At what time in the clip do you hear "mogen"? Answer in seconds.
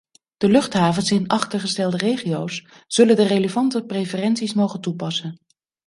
4.53-4.81